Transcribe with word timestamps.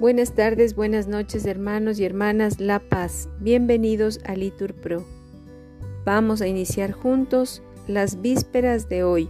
Buenas 0.00 0.34
tardes, 0.34 0.74
buenas 0.74 1.08
noches 1.08 1.44
hermanos 1.44 2.00
y 2.00 2.06
hermanas 2.06 2.58
La 2.58 2.78
Paz. 2.78 3.28
Bienvenidos 3.38 4.18
a 4.24 4.34
Litur 4.34 4.72
Pro. 4.72 5.04
Vamos 6.06 6.40
a 6.40 6.48
iniciar 6.48 6.92
juntos 6.92 7.62
las 7.86 8.22
vísperas 8.22 8.88
de 8.88 9.04
hoy, 9.04 9.28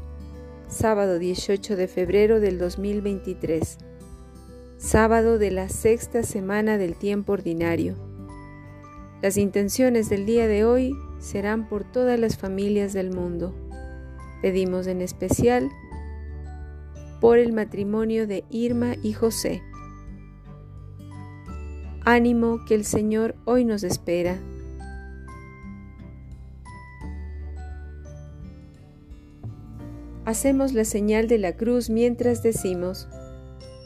sábado 0.68 1.18
18 1.18 1.74
de 1.74 1.88
febrero 1.88 2.38
del 2.38 2.56
2023, 2.56 3.78
sábado 4.76 5.38
de 5.38 5.50
la 5.50 5.68
sexta 5.68 6.22
semana 6.22 6.78
del 6.78 6.94
tiempo 6.94 7.32
ordinario. 7.32 7.96
Las 9.22 9.38
intenciones 9.38 10.08
del 10.08 10.24
día 10.24 10.46
de 10.46 10.64
hoy 10.64 10.94
serán 11.18 11.68
por 11.68 11.82
todas 11.82 12.16
las 12.16 12.38
familias 12.38 12.92
del 12.92 13.10
mundo. 13.10 13.56
Pedimos 14.40 14.86
en 14.86 15.00
especial 15.00 15.68
por 17.20 17.38
el 17.38 17.52
matrimonio 17.52 18.28
de 18.28 18.44
Irma 18.50 18.94
y 19.02 19.14
José 19.14 19.64
Ánimo 22.04 22.64
que 22.66 22.74
el 22.74 22.84
Señor 22.84 23.36
hoy 23.44 23.64
nos 23.64 23.82
espera. 23.82 24.38
Hacemos 30.24 30.72
la 30.72 30.84
señal 30.84 31.28
de 31.28 31.38
la 31.38 31.56
cruz 31.56 31.90
mientras 31.90 32.42
decimos, 32.42 33.08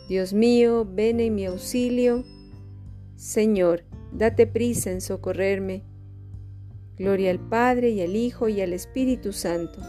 Dios 0.08 0.32
mío, 0.32 0.86
ven 0.88 1.18
en 1.18 1.34
mi 1.34 1.46
auxilio. 1.46 2.24
Señor, 3.16 3.84
date 4.12 4.46
prisa 4.46 4.92
en 4.92 5.00
socorrerme. 5.00 5.82
Gloria 6.96 7.30
al 7.30 7.40
Padre 7.40 7.90
y 7.90 8.02
al 8.02 8.14
Hijo 8.14 8.48
y 8.48 8.60
al 8.60 8.72
Espíritu 8.72 9.32
Santo, 9.32 9.80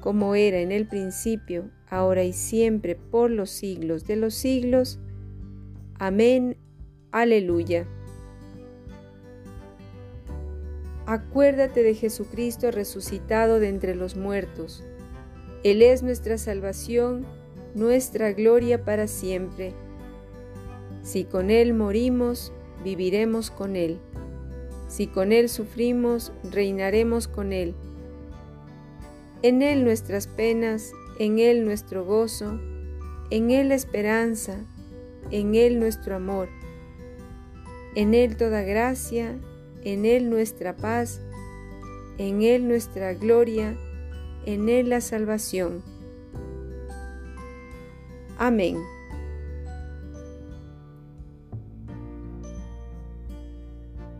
como 0.00 0.36
era 0.36 0.60
en 0.60 0.70
el 0.70 0.86
principio, 0.86 1.70
ahora 1.88 2.22
y 2.22 2.32
siempre, 2.32 2.94
por 2.94 3.30
los 3.30 3.50
siglos 3.50 4.04
de 4.04 4.16
los 4.16 4.34
siglos. 4.34 5.00
Amén, 5.98 6.56
Aleluya. 7.12 7.88
Acuérdate 11.06 11.82
de 11.82 11.94
Jesucristo 11.94 12.70
resucitado 12.70 13.58
de 13.58 13.68
entre 13.68 13.96
los 13.96 14.14
muertos. 14.14 14.84
Él 15.64 15.82
es 15.82 16.04
nuestra 16.04 16.38
salvación, 16.38 17.26
nuestra 17.74 18.32
gloria 18.32 18.84
para 18.84 19.08
siempre. 19.08 19.74
Si 21.02 21.24
con 21.24 21.50
Él 21.50 21.74
morimos, 21.74 22.52
viviremos 22.84 23.50
con 23.50 23.74
Él. 23.74 23.98
Si 24.86 25.08
con 25.08 25.32
Él 25.32 25.48
sufrimos, 25.48 26.32
reinaremos 26.48 27.26
con 27.26 27.52
Él. 27.52 27.74
En 29.42 29.62
Él 29.62 29.82
nuestras 29.82 30.28
penas, 30.28 30.92
en 31.18 31.40
Él 31.40 31.64
nuestro 31.64 32.04
gozo, 32.04 32.60
en 33.30 33.50
Él 33.50 33.70
la 33.70 33.74
esperanza, 33.74 34.64
en 35.32 35.56
Él 35.56 35.80
nuestro 35.80 36.14
amor 36.14 36.59
en 37.94 38.14
Él 38.14 38.36
toda 38.36 38.62
gracia, 38.62 39.36
en 39.84 40.04
Él 40.04 40.30
nuestra 40.30 40.76
paz, 40.76 41.20
en 42.18 42.42
Él 42.42 42.68
nuestra 42.68 43.14
gloria, 43.14 43.76
en 44.46 44.68
Él 44.68 44.90
la 44.90 45.00
salvación. 45.00 45.82
Amén. 48.38 48.78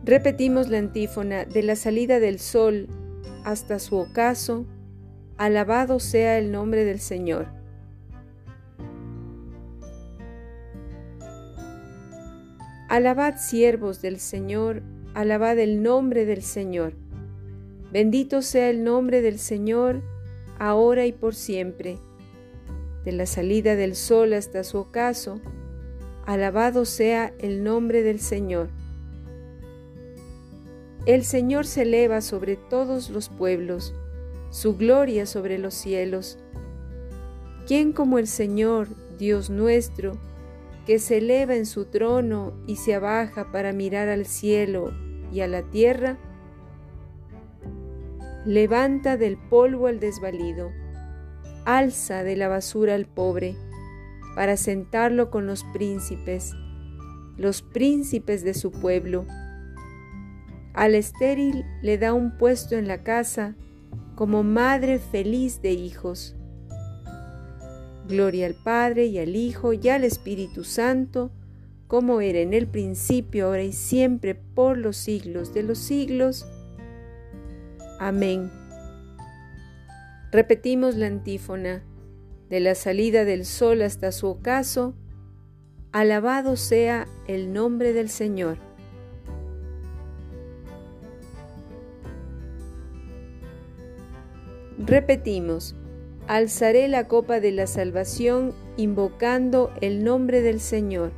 Repetimos 0.03 0.67
la 0.69 0.79
antífona 0.79 1.45
de 1.45 1.63
la 1.63 1.75
salida 1.75 2.19
del 2.19 2.39
sol 2.39 2.87
hasta 3.45 3.79
su 3.79 3.97
ocaso, 3.97 4.65
alabado 5.37 5.99
sea 5.99 6.37
el 6.37 6.51
nombre 6.51 6.85
del 6.85 6.99
Señor. 6.99 7.60
Alabad 12.91 13.37
siervos 13.37 14.01
del 14.01 14.19
Señor, 14.19 14.83
alabad 15.13 15.57
el 15.59 15.81
nombre 15.81 16.25
del 16.25 16.41
Señor. 16.41 16.91
Bendito 17.89 18.41
sea 18.41 18.69
el 18.69 18.83
nombre 18.83 19.21
del 19.21 19.39
Señor, 19.39 20.01
ahora 20.59 21.05
y 21.05 21.13
por 21.13 21.33
siempre. 21.33 21.99
De 23.05 23.13
la 23.13 23.27
salida 23.27 23.77
del 23.77 23.95
sol 23.95 24.33
hasta 24.33 24.65
su 24.65 24.77
ocaso, 24.77 25.39
alabado 26.25 26.83
sea 26.83 27.33
el 27.39 27.63
nombre 27.63 28.03
del 28.03 28.19
Señor. 28.19 28.67
El 31.05 31.23
Señor 31.23 31.67
se 31.67 31.83
eleva 31.83 32.19
sobre 32.19 32.57
todos 32.57 33.09
los 33.09 33.29
pueblos, 33.29 33.93
su 34.49 34.75
gloria 34.75 35.25
sobre 35.25 35.59
los 35.59 35.75
cielos. 35.75 36.39
¿Quién 37.65 37.93
como 37.93 38.19
el 38.19 38.27
Señor, 38.27 38.89
Dios 39.17 39.49
nuestro, 39.49 40.17
que 40.85 40.99
se 40.99 41.17
eleva 41.17 41.55
en 41.55 41.65
su 41.65 41.85
trono 41.85 42.53
y 42.67 42.77
se 42.77 42.95
abaja 42.95 43.51
para 43.51 43.71
mirar 43.71 44.09
al 44.09 44.25
cielo 44.25 44.91
y 45.31 45.41
a 45.41 45.47
la 45.47 45.63
tierra, 45.63 46.17
levanta 48.45 49.17
del 49.17 49.37
polvo 49.37 49.87
al 49.87 49.99
desvalido, 49.99 50.71
alza 51.65 52.23
de 52.23 52.35
la 52.35 52.47
basura 52.47 52.95
al 52.95 53.05
pobre, 53.05 53.55
para 54.35 54.57
sentarlo 54.57 55.29
con 55.29 55.45
los 55.45 55.63
príncipes, 55.65 56.53
los 57.37 57.61
príncipes 57.61 58.43
de 58.43 58.53
su 58.53 58.71
pueblo. 58.71 59.25
Al 60.73 60.95
estéril 60.95 61.65
le 61.81 61.97
da 61.97 62.13
un 62.13 62.37
puesto 62.37 62.75
en 62.75 62.87
la 62.87 63.03
casa 63.03 63.55
como 64.15 64.43
madre 64.43 64.99
feliz 64.99 65.61
de 65.61 65.71
hijos. 65.71 66.35
Gloria 68.07 68.47
al 68.47 68.55
Padre 68.55 69.05
y 69.05 69.19
al 69.19 69.35
Hijo 69.35 69.73
y 69.73 69.89
al 69.89 70.03
Espíritu 70.03 70.63
Santo, 70.63 71.31
como 71.87 72.21
era 72.21 72.39
en 72.39 72.53
el 72.53 72.67
principio, 72.67 73.47
ahora 73.47 73.63
y 73.63 73.73
siempre, 73.73 74.35
por 74.35 74.77
los 74.77 74.97
siglos 74.97 75.53
de 75.53 75.63
los 75.63 75.77
siglos. 75.77 76.45
Amén. 77.99 78.49
Repetimos 80.31 80.95
la 80.95 81.07
antífona, 81.07 81.83
de 82.49 82.59
la 82.59 82.75
salida 82.75 83.25
del 83.25 83.45
sol 83.45 83.81
hasta 83.81 84.11
su 84.11 84.27
ocaso, 84.27 84.93
alabado 85.91 86.55
sea 86.55 87.07
el 87.27 87.53
nombre 87.53 87.93
del 87.93 88.09
Señor. 88.09 88.57
Repetimos, 94.77 95.75
alzaré 96.31 96.87
la 96.87 97.09
copa 97.09 97.41
de 97.41 97.51
la 97.51 97.67
salvación 97.67 98.53
invocando 98.77 99.69
el 99.81 100.01
nombre 100.05 100.41
del 100.41 100.61
Señor. 100.61 101.11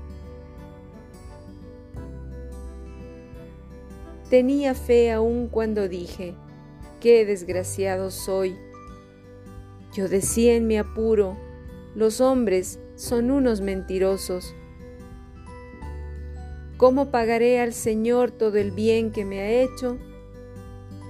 Tenía 4.32 4.74
fe 4.74 5.12
aún 5.12 5.50
cuando 5.50 5.88
dije, 5.88 6.34
qué 7.00 7.28
desgraciado 7.28 8.10
soy. 8.10 8.58
Yo 9.94 10.10
decía 10.10 10.56
en 10.56 10.66
mi 10.66 10.80
apuro, 10.80 11.38
los 11.94 12.20
hombres 12.20 12.80
son 12.96 13.30
unos 13.30 13.62
mentirosos. 13.62 14.56
¿Cómo 16.78 17.12
pagaré 17.12 17.60
al 17.60 17.74
Señor 17.74 18.32
todo 18.32 18.58
el 18.58 18.72
bien 18.72 19.12
que 19.12 19.26
me 19.26 19.42
ha 19.42 19.52
hecho? 19.62 20.00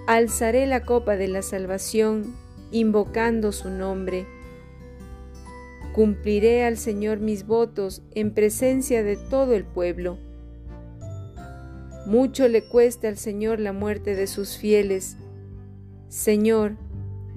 Alzaré 0.08 0.68
la 0.68 0.84
copa 0.84 1.16
de 1.16 1.30
la 1.30 1.42
salvación 1.42 2.43
invocando 2.74 3.52
su 3.52 3.70
nombre. 3.70 4.26
Cumpliré 5.94 6.66
al 6.66 6.76
Señor 6.76 7.20
mis 7.20 7.46
votos 7.46 8.02
en 8.16 8.34
presencia 8.34 9.04
de 9.04 9.16
todo 9.16 9.54
el 9.54 9.64
pueblo. 9.64 10.18
Mucho 12.08 12.48
le 12.48 12.64
cuesta 12.64 13.08
al 13.08 13.18
Señor 13.18 13.60
la 13.60 13.74
muerte 13.74 14.16
de 14.16 14.26
sus 14.26 14.58
fieles. 14.58 15.18
Señor, 16.10 16.76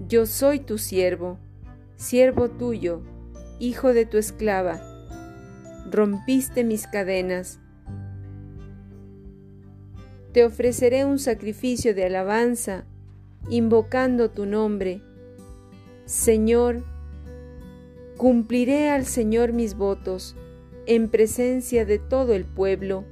yo 0.09 0.25
soy 0.25 0.59
tu 0.59 0.79
siervo, 0.79 1.39
siervo 1.97 2.49
tuyo, 2.49 3.03
hijo 3.61 3.93
de 3.93 4.07
tu 4.07 4.17
esclava. 4.17 4.81
Rompiste 5.91 6.65
mis 6.65 6.87
cadenas. 6.87 7.61
Te 10.33 10.47
ofreceré 10.47 11.05
un 11.05 11.19
sacrificio 11.19 11.95
de 11.95 12.07
alabanza, 12.07 12.87
invocando 13.51 14.31
tu 14.31 14.47
nombre 14.47 15.03
Señor, 16.07 16.85
cumpliré 18.17 18.91
al 18.91 19.07
Señor 19.07 19.53
mis 19.53 19.75
votos 19.77 20.37
en 20.87 21.09
presencia 21.09 21.85
de 21.85 21.99
todo 21.99 22.33
el 22.33 22.45
pueblo, 22.45 23.05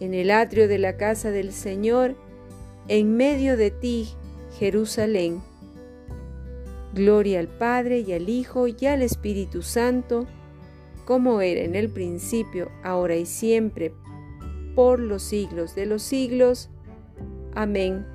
en 0.00 0.14
el 0.14 0.30
atrio 0.30 0.68
de 0.68 0.78
la 0.78 0.96
casa 0.96 1.30
del 1.30 1.52
Señor, 1.52 2.16
en 2.88 3.14
medio 3.14 3.58
de 3.58 3.70
ti, 3.70 4.08
Jerusalén. 4.58 5.42
Gloria 6.94 7.40
al 7.40 7.48
Padre 7.48 8.00
y 8.00 8.14
al 8.14 8.30
Hijo 8.30 8.68
y 8.68 8.86
al 8.86 9.02
Espíritu 9.02 9.60
Santo, 9.60 10.26
como 11.04 11.42
era 11.42 11.60
en 11.60 11.74
el 11.74 11.90
principio, 11.90 12.70
ahora 12.82 13.16
y 13.16 13.26
siempre, 13.26 13.92
por 14.74 14.98
los 14.98 15.22
siglos 15.22 15.74
de 15.74 15.84
los 15.84 16.02
siglos. 16.02 16.70
Amén. 17.54 18.06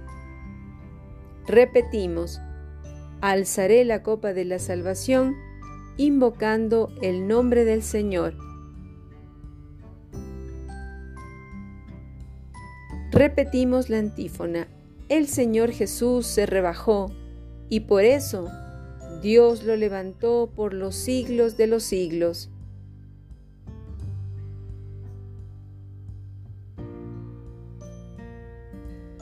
Repetimos, 1.45 2.41
alzaré 3.31 3.85
la 3.85 4.03
copa 4.03 4.33
de 4.33 4.43
la 4.43 4.59
salvación, 4.59 5.37
invocando 5.95 6.93
el 7.01 7.25
nombre 7.25 7.63
del 7.63 7.81
Señor. 7.81 8.35
Repetimos 13.11 13.89
la 13.89 13.99
antífona. 13.99 14.67
El 15.07 15.29
Señor 15.29 15.71
Jesús 15.71 16.27
se 16.27 16.45
rebajó 16.45 17.13
y 17.69 17.81
por 17.81 18.03
eso 18.03 18.49
Dios 19.21 19.63
lo 19.63 19.77
levantó 19.77 20.51
por 20.53 20.73
los 20.73 20.93
siglos 20.93 21.55
de 21.55 21.67
los 21.67 21.83
siglos. 21.83 22.49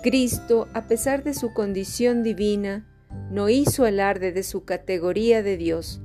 Cristo, 0.01 0.67
a 0.73 0.87
pesar 0.87 1.23
de 1.23 1.35
su 1.35 1.53
condición 1.53 2.23
divina, 2.23 2.87
no 3.31 3.47
hizo 3.47 3.85
alarde 3.85 4.33
de 4.33 4.43
su 4.43 4.65
categoría 4.65 5.41
de 5.41 5.55
Dios. 5.55 6.01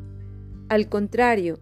Al 0.69 0.88
contrario, 0.88 1.58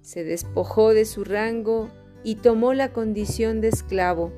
se 0.00 0.24
despojó 0.24 0.94
de 0.94 1.04
su 1.04 1.22
rango 1.22 1.88
y 2.24 2.34
tomó 2.34 2.74
la 2.74 2.92
condición 2.92 3.60
de 3.60 3.68
esclavo, 3.68 4.32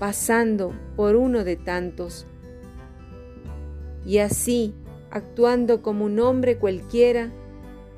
pasando 0.00 0.72
por 0.96 1.14
uno 1.14 1.44
de 1.44 1.54
tantos. 1.54 2.26
Y 4.04 4.18
así, 4.18 4.74
actuando 5.12 5.80
como 5.80 6.06
un 6.06 6.18
hombre 6.18 6.58
cualquiera, 6.58 7.30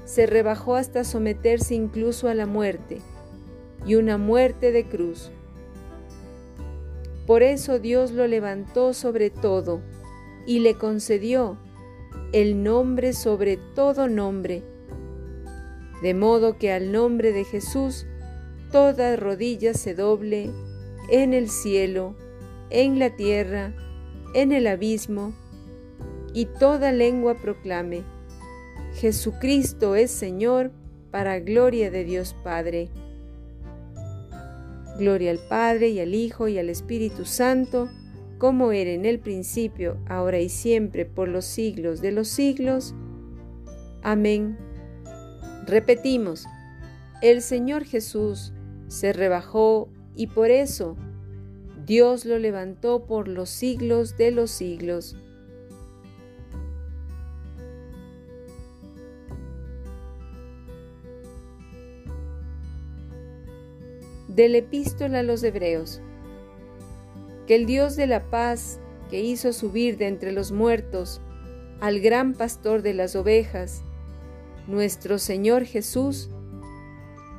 se 0.05 0.27
rebajó 0.27 0.77
hasta 0.77 1.03
someterse 1.03 1.75
incluso 1.75 2.29
a 2.29 2.35
la 2.35 2.45
muerte, 2.45 3.01
y 3.87 3.95
una 3.95 4.19
muerte 4.19 4.71
de 4.71 4.87
cruz. 4.87 5.31
Por 7.27 7.43
eso 7.43 7.79
Dios 7.79 8.11
lo 8.11 8.27
levantó 8.27 8.93
sobre 8.93 9.31
todo 9.31 9.81
y 10.47 10.59
le 10.59 10.75
concedió 10.75 11.57
el 12.33 12.63
nombre 12.63 13.13
sobre 13.13 13.57
todo 13.57 14.09
nombre, 14.09 14.63
de 16.03 16.15
modo 16.15 16.59
que 16.59 16.73
al 16.73 16.93
nombre 16.93 17.33
de 17.33 17.45
Jesús 17.45 18.07
toda 18.71 19.17
rodilla 19.17 19.75
se 19.75 19.95
doble 19.95 20.51
en 21.11 21.35
el 21.35 21.51
cielo, 21.51 22.15
en 22.71 22.99
la 22.99 23.17
tierra, 23.17 23.75
en 24.35 24.53
el 24.53 24.67
abismo, 24.67 25.35
y 26.33 26.47
toda 26.47 26.93
lengua 26.93 27.35
proclame, 27.35 28.05
Jesucristo 28.95 29.97
es 29.97 30.11
Señor, 30.11 30.71
para 31.11 31.41
gloria 31.41 31.91
de 31.91 32.05
Dios 32.05 32.37
Padre. 32.45 32.89
Gloria 34.99 35.33
al 35.33 35.41
Padre 35.49 35.89
y 35.89 36.01
al 36.01 36.15
Hijo 36.15 36.47
y 36.47 36.59
al 36.59 36.69
Espíritu 36.69 37.25
Santo, 37.25 37.89
como 38.41 38.73
era 38.73 38.91
en 38.93 39.05
el 39.05 39.21
principio, 39.21 39.99
ahora 40.09 40.41
y 40.41 40.49
siempre, 40.49 41.05
por 41.05 41.29
los 41.29 41.45
siglos 41.45 42.01
de 42.01 42.11
los 42.11 42.27
siglos. 42.27 42.95
Amén. 44.03 44.57
Repetimos, 45.67 46.47
el 47.21 47.43
Señor 47.43 47.85
Jesús 47.85 48.55
se 48.89 49.13
rebajó 49.13 49.91
y 50.17 50.29
por 50.29 50.51
eso 50.51 50.97
Dios 51.85 52.25
lo 52.25 52.39
levantó 52.39 53.05
por 53.05 53.29
los 53.29 53.51
siglos 53.51 54.17
de 54.17 54.31
los 54.31 54.51
siglos. 54.51 55.17
Del 64.29 64.55
epístola 64.55 65.19
a 65.19 65.23
los 65.23 65.43
Hebreos. 65.43 66.01
Que 67.47 67.55
el 67.57 67.67
Dios 67.67 67.97
de 67.97 68.07
la 68.07 68.31
paz, 68.31 68.81
que 69.11 69.21
hizo 69.21 69.53
subir 69.53 69.97
de 69.99 70.07
entre 70.07 70.33
los 70.33 70.53
muertos 70.53 71.21
al 71.81 72.01
gran 72.01 72.35
pastor 72.35 72.83
de 72.83 72.95
las 72.95 73.17
ovejas, 73.17 73.83
nuestro 74.67 75.19
Señor 75.19 75.65
Jesús, 75.65 76.31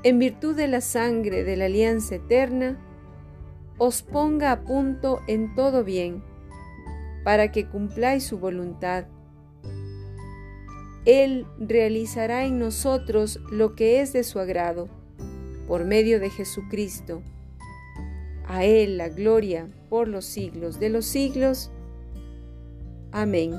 en 0.03 0.19
virtud 0.19 0.55
de 0.55 0.67
la 0.67 0.81
sangre 0.81 1.43
de 1.43 1.55
la 1.55 1.65
alianza 1.65 2.15
eterna, 2.15 2.79
os 3.77 4.01
ponga 4.01 4.51
a 4.51 4.61
punto 4.61 5.21
en 5.27 5.55
todo 5.55 5.83
bien, 5.83 6.23
para 7.23 7.51
que 7.51 7.67
cumpláis 7.67 8.23
su 8.23 8.39
voluntad. 8.39 9.05
Él 11.05 11.47
realizará 11.59 12.45
en 12.45 12.59
nosotros 12.59 13.39
lo 13.51 13.75
que 13.75 14.01
es 14.01 14.13
de 14.13 14.23
su 14.23 14.39
agrado 14.39 14.89
por 15.67 15.85
medio 15.85 16.19
de 16.19 16.29
Jesucristo. 16.29 17.23
A 18.51 18.65
Él 18.65 18.97
la 18.97 19.07
gloria 19.07 19.69
por 19.89 20.09
los 20.09 20.25
siglos 20.25 20.77
de 20.77 20.89
los 20.89 21.05
siglos. 21.05 21.71
Amén. 23.13 23.55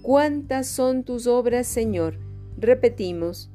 ¿Cuántas 0.00 0.68
son 0.68 1.04
tus 1.04 1.26
obras, 1.26 1.66
Señor? 1.66 2.18
Repetimos, 2.56 3.50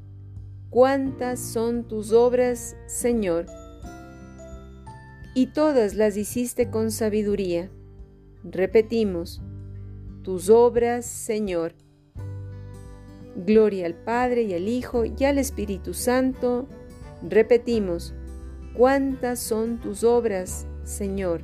¿cuántas 0.69 1.39
son 1.39 1.87
tus 1.87 2.11
obras, 2.11 2.77
Señor? 2.85 3.47
Y 5.33 5.47
todas 5.47 5.95
las 5.95 6.15
hiciste 6.15 6.69
con 6.69 6.91
sabiduría. 6.91 7.71
Repetimos, 8.43 9.41
tus 10.21 10.51
obras, 10.51 11.07
Señor. 11.07 11.73
Gloria 13.35 13.87
al 13.87 13.95
Padre 13.95 14.43
y 14.43 14.53
al 14.53 14.67
Hijo 14.67 15.05
y 15.05 15.23
al 15.23 15.39
Espíritu 15.39 15.95
Santo. 15.95 16.67
Repetimos, 17.27 18.13
¿cuántas 18.75 19.39
son 19.39 19.79
tus 19.79 20.03
obras, 20.03 20.67
Señor? 20.83 21.41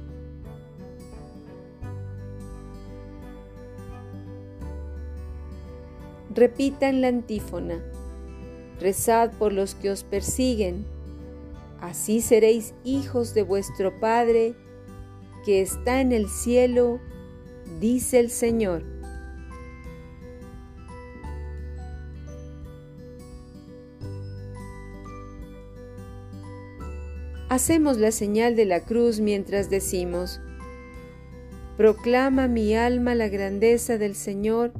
Repitan 6.35 6.99
la 6.99 7.07
antífona. 7.07 7.81
Rezad 8.81 9.31
por 9.31 9.53
los 9.53 9.73
que 9.73 9.89
os 9.89 10.03
persiguen. 10.03 10.85
Así 11.79 12.19
seréis 12.19 12.73
hijos 12.83 13.33
de 13.33 13.43
vuestro 13.43 13.99
Padre, 14.01 14.55
que 15.45 15.61
está 15.61 16.01
en 16.01 16.11
el 16.11 16.27
cielo, 16.27 16.99
dice 17.79 18.19
el 18.19 18.29
Señor. 18.29 18.98
Hacemos 27.49 27.97
la 27.97 28.11
señal 28.11 28.55
de 28.55 28.65
la 28.65 28.81
cruz 28.85 29.19
mientras 29.19 29.69
decimos, 29.69 30.39
Proclama 31.77 32.47
mi 32.47 32.75
alma 32.75 33.15
la 33.15 33.27
grandeza 33.27 33.97
del 33.97 34.15
Señor, 34.15 34.73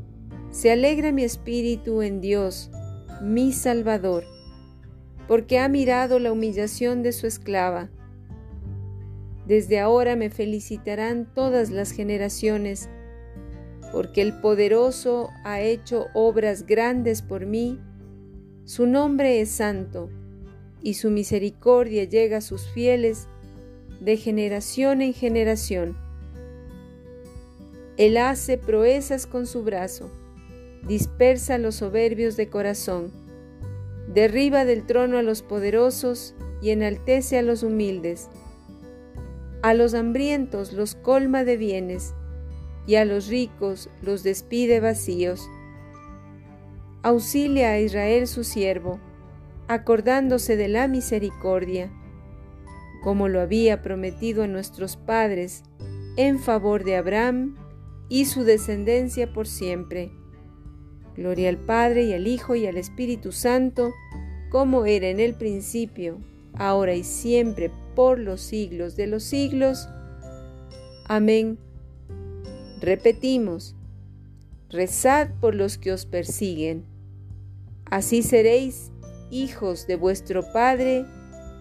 se 0.52 0.72
alegra 0.72 1.12
mi 1.12 1.24
espíritu 1.24 2.02
en 2.02 2.22
Dios, 2.22 2.70
mi 3.22 3.54
Salvador, 3.54 4.26
porque 5.28 5.60
ha 5.60 5.68
mirado 5.68 6.20
la 6.20 6.32
humillación 6.32 7.02
de 7.02 7.12
su 7.12 7.26
esclava. 7.26 7.90
Desde 9.48 9.80
ahora 9.80 10.16
me 10.16 10.30
felicitarán 10.30 11.34
todas 11.34 11.72
las 11.72 11.92
generaciones, 11.92 12.90
porque 13.92 14.22
el 14.22 14.40
poderoso 14.42 15.30
ha 15.44 15.62
hecho 15.62 16.08
obras 16.14 16.68
grandes 16.68 17.24
por 17.24 17.48
mí, 17.48 17.80
su 18.66 18.86
nombre 18.86 19.42
es 19.42 19.50
santo 19.50 20.12
y 20.82 20.96
su 20.96 21.12
misericordia 21.12 22.06
llega 22.06 22.38
a 22.38 22.42
sus 22.42 22.68
fieles 22.70 23.28
de 24.00 24.18
generación 24.18 25.02
en 25.02 25.14
generación. 25.14 25.98
Él 27.98 28.18
hace 28.18 28.58
proezas 28.58 29.28
con 29.28 29.46
su 29.46 29.64
brazo, 29.64 30.10
dispersa 30.88 31.58
los 31.58 31.76
soberbios 31.76 32.38
de 32.38 32.48
corazón, 32.48 33.12
derriba 34.08 34.64
del 34.64 34.86
trono 34.86 35.18
a 35.18 35.22
los 35.22 35.42
poderosos 35.42 36.34
y 36.62 36.70
enaltece 36.70 37.38
a 37.38 37.42
los 37.42 37.64
humildes. 37.64 38.30
A 39.62 39.74
los 39.74 39.94
hambrientos 39.94 40.72
los 40.72 40.96
colma 40.96 41.44
de 41.44 41.58
bienes 41.58 42.14
y 42.88 42.96
a 42.96 43.04
los 43.04 43.28
ricos 43.28 43.90
los 44.02 44.24
despide 44.24 44.80
vacíos. 44.80 45.42
Auxilia 47.04 47.72
a 47.72 47.80
Israel 47.80 48.28
su 48.28 48.46
siervo 48.46 49.00
acordándose 49.70 50.58
de 50.58 50.68
la 50.68 50.88
misericordia, 50.88 51.92
como 53.04 53.28
lo 53.28 53.40
había 53.40 53.84
prometido 53.84 54.42
a 54.42 54.48
nuestros 54.48 54.98
padres, 54.98 55.62
en 56.18 56.40
favor 56.40 56.84
de 56.84 56.96
Abraham 56.96 57.56
y 58.10 58.26
su 58.26 58.44
descendencia 58.44 59.32
por 59.32 59.48
siempre. 59.48 60.12
Gloria 61.16 61.50
al 61.50 61.58
Padre 61.58 62.06
y 62.06 62.14
al 62.14 62.26
Hijo 62.26 62.56
y 62.56 62.66
al 62.66 62.78
Espíritu 62.78 63.32
Santo, 63.32 63.94
como 64.50 64.86
era 64.86 65.08
en 65.10 65.20
el 65.20 65.36
principio, 65.36 66.18
ahora 66.56 66.96
y 66.96 67.04
siempre, 67.04 67.72
por 67.96 68.18
los 68.18 68.42
siglos 68.42 68.96
de 68.96 69.06
los 69.06 69.24
siglos. 69.24 69.88
Amén. 71.06 71.60
Repetimos, 72.82 73.76
rezad 74.70 75.30
por 75.40 75.54
los 75.54 75.78
que 75.78 75.92
os 75.92 76.08
persiguen. 76.08 76.86
Así 77.86 78.24
seréis 78.24 78.89
hijos 79.32 79.88
de 79.88 79.96
vuestro 79.96 80.44
Padre 80.52 81.06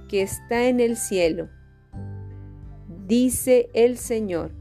que 0.08 0.22
está 0.22 0.68
en 0.68 0.80
el 0.80 0.96
cielo. 0.96 1.48
Dice 3.06 3.68
el 3.74 3.98
Señor. 3.98 4.52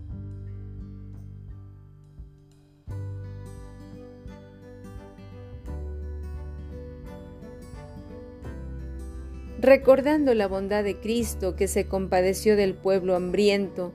recordando 9.60 10.34
la 10.34 10.48
bondad 10.48 10.84
de 10.84 11.00
Cristo 11.00 11.56
que 11.56 11.68
se 11.68 11.88
compadeció 11.88 12.56
del 12.56 12.74
pueblo 12.74 13.16
hambriento 13.16 13.92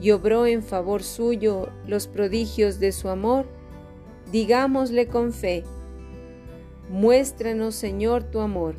y 0.00 0.10
obró 0.10 0.46
en 0.46 0.62
favor 0.62 1.02
suyo 1.02 1.68
los 1.86 2.08
prodigios 2.08 2.80
de 2.80 2.92
su 2.92 3.08
amor, 3.08 3.46
digámosle 4.32 5.06
con 5.06 5.32
fe, 5.32 5.64
muéstranos 6.92 7.74
Señor 7.74 8.22
tu 8.22 8.40
amor. 8.40 8.74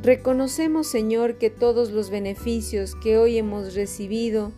Reconocemos 0.00 0.86
Señor 0.86 1.36
que 1.36 1.50
todos 1.50 1.90
los 1.90 2.10
beneficios 2.10 2.94
que 2.94 3.18
hoy 3.18 3.38
hemos 3.38 3.74
recibido 3.74 4.52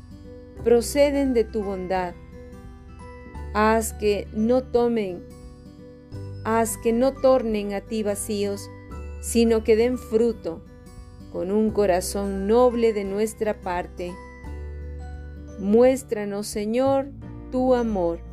proceden 0.62 1.32
de 1.32 1.44
tu 1.44 1.64
bondad. 1.64 2.12
Haz 3.54 3.94
que 3.94 4.28
no 4.34 4.62
tomen, 4.62 5.24
haz 6.44 6.76
que 6.76 6.92
no 6.92 7.14
tornen 7.14 7.72
a 7.72 7.80
ti 7.80 8.02
vacíos, 8.02 8.68
sino 9.22 9.64
que 9.64 9.74
den 9.74 9.96
fruto 9.96 10.62
con 11.32 11.50
un 11.50 11.70
corazón 11.70 12.46
noble 12.46 12.92
de 12.92 13.04
nuestra 13.04 13.58
parte. 13.58 14.12
Muéstranos, 15.58 16.46
Señor, 16.46 17.06
tu 17.50 17.74
amor. 17.74 18.31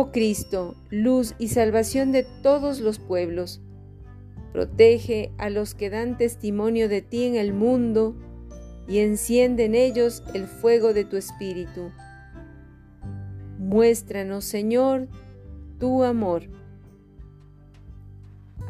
Oh 0.00 0.12
Cristo, 0.12 0.76
luz 0.90 1.34
y 1.40 1.48
salvación 1.48 2.12
de 2.12 2.22
todos 2.22 2.78
los 2.78 3.00
pueblos, 3.00 3.60
protege 4.52 5.32
a 5.38 5.50
los 5.50 5.74
que 5.74 5.90
dan 5.90 6.16
testimonio 6.16 6.88
de 6.88 7.02
ti 7.02 7.24
en 7.24 7.34
el 7.34 7.52
mundo 7.52 8.14
y 8.86 9.00
enciende 9.00 9.64
en 9.64 9.74
ellos 9.74 10.22
el 10.34 10.46
fuego 10.46 10.94
de 10.94 11.04
tu 11.04 11.16
espíritu. 11.16 11.90
Muéstranos, 13.58 14.44
Señor, 14.44 15.08
tu 15.80 16.04
amor. 16.04 16.44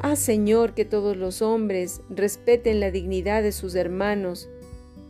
Haz, 0.01 0.21
Señor, 0.21 0.73
que 0.73 0.87
todos 0.87 1.15
los 1.15 1.43
hombres 1.43 2.01
respeten 2.09 2.81
la 2.81 2.91
dignidad 2.91 3.43
de 3.43 3.53
sus 3.53 3.75
hermanos 3.75 4.49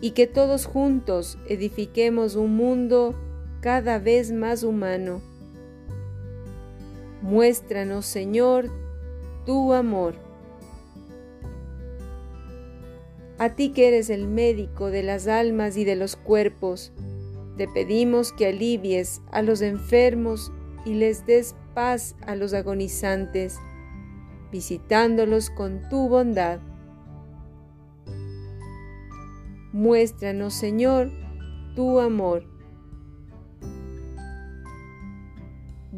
y 0.00 0.10
que 0.10 0.26
todos 0.26 0.66
juntos 0.66 1.38
edifiquemos 1.48 2.34
un 2.34 2.56
mundo 2.56 3.14
cada 3.60 4.00
vez 4.00 4.32
más 4.32 4.64
humano. 4.64 5.27
Muéstranos, 7.28 8.06
Señor, 8.06 8.70
tu 9.44 9.75
amor. 9.75 10.14
A 13.37 13.50
ti 13.50 13.68
que 13.68 13.88
eres 13.88 14.08
el 14.08 14.26
médico 14.26 14.90
de 14.90 15.02
las 15.02 15.28
almas 15.28 15.76
y 15.76 15.85
de 15.85 15.94
los 15.94 16.16
cuerpos, 16.16 16.90
te 17.58 17.68
pedimos 17.68 18.32
que 18.32 18.47
alivies 18.47 19.20
a 19.30 19.42
los 19.42 19.61
enfermos 19.61 20.50
y 20.87 20.94
les 20.94 21.26
des 21.26 21.54
paz 21.75 22.16
a 22.26 22.35
los 22.35 22.54
agonizantes 22.54 23.58
visitándolos 24.50 25.50
con 25.50 25.87
tu 25.90 26.08
bondad. 26.08 26.61
Muéstranos, 29.75 30.54
Señor, 30.54 31.11
tu 31.76 32.00
amor. 32.00 32.58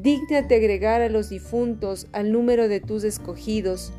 Dígnate 0.03 0.55
agregar 0.55 1.03
a 1.03 1.11
los 1.11 1.29
difuntos 1.29 2.07
al 2.13 2.33
número 2.33 2.69
de 2.69 2.81
tus 2.81 3.05
escogidos, 3.05 3.93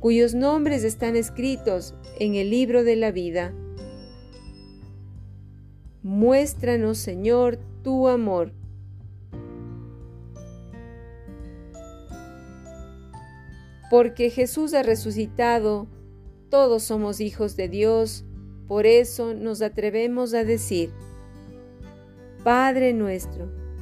cuyos 0.00 0.34
nombres 0.34 0.82
están 0.82 1.14
escritos 1.14 1.94
en 2.18 2.36
el 2.36 2.48
libro 2.48 2.84
de 2.84 2.96
la 2.96 3.10
vida. 3.10 3.52
Muéstranos, 6.02 6.96
Señor, 6.96 7.58
tu 7.82 8.08
amor. 8.08 8.52
Porque 13.90 14.30
Jesús 14.30 14.72
ha 14.72 14.82
resucitado, 14.82 15.86
todos 16.48 16.82
somos 16.82 17.20
hijos 17.20 17.56
de 17.56 17.68
Dios, 17.68 18.24
por 18.66 18.86
eso 18.86 19.34
nos 19.34 19.60
atrevemos 19.60 20.32
a 20.32 20.44
decir, 20.44 20.92
Padre 22.42 22.94
nuestro, 22.94 23.63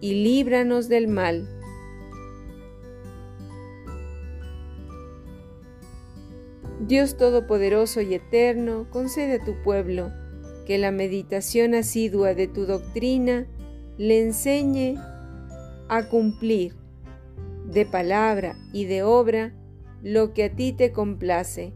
y 0.00 0.22
líbranos 0.24 0.88
del 0.88 1.08
mal. 1.08 1.48
Dios 6.86 7.16
Todopoderoso 7.16 8.00
y 8.00 8.14
Eterno, 8.14 8.86
concede 8.90 9.34
a 9.34 9.44
tu 9.44 9.54
pueblo 9.62 10.10
que 10.66 10.78
la 10.78 10.90
meditación 10.90 11.74
asidua 11.74 12.34
de 12.34 12.48
tu 12.48 12.66
doctrina 12.66 13.46
le 13.98 14.22
enseñe 14.22 14.96
a 15.88 16.08
cumplir 16.08 16.74
de 17.66 17.86
palabra 17.86 18.56
y 18.72 18.86
de 18.86 19.02
obra 19.02 19.52
lo 20.02 20.32
que 20.32 20.44
a 20.44 20.56
ti 20.56 20.72
te 20.72 20.92
complace. 20.92 21.72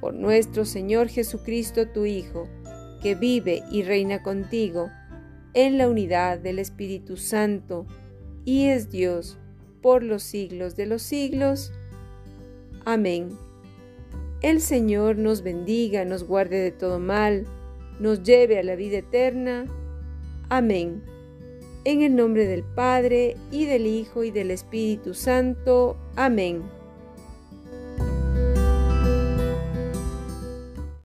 Por 0.00 0.14
nuestro 0.14 0.64
Señor 0.64 1.08
Jesucristo, 1.08 1.88
tu 1.88 2.06
Hijo, 2.06 2.48
que 3.02 3.14
vive 3.14 3.62
y 3.70 3.82
reina 3.82 4.22
contigo 4.22 4.88
en 5.56 5.78
la 5.78 5.88
unidad 5.88 6.38
del 6.38 6.58
Espíritu 6.58 7.16
Santo 7.16 7.86
y 8.44 8.68
es 8.68 8.90
Dios 8.90 9.38
por 9.80 10.02
los 10.02 10.22
siglos 10.22 10.76
de 10.76 10.84
los 10.84 11.00
siglos. 11.00 11.72
Amén. 12.84 13.30
El 14.42 14.60
Señor 14.60 15.16
nos 15.16 15.42
bendiga, 15.42 16.04
nos 16.04 16.24
guarde 16.24 16.58
de 16.58 16.72
todo 16.72 17.00
mal, 17.00 17.46
nos 17.98 18.22
lleve 18.22 18.58
a 18.58 18.62
la 18.62 18.76
vida 18.76 18.98
eterna. 18.98 19.64
Amén. 20.50 21.02
En 21.84 22.02
el 22.02 22.14
nombre 22.14 22.46
del 22.46 22.62
Padre, 22.62 23.36
y 23.50 23.64
del 23.64 23.86
Hijo, 23.86 24.24
y 24.24 24.30
del 24.30 24.50
Espíritu 24.50 25.14
Santo. 25.14 25.96
Amén. 26.16 26.75